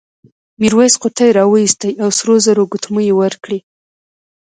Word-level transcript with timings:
میرويس 0.59 0.95
قوطۍ 1.01 1.29
راوایستې 1.39 1.89
او 2.03 2.09
سرو 2.17 2.35
زرو 2.45 2.63
ګوتمۍ 2.71 3.03
یې 3.09 3.17
ورکړې. 3.21 3.59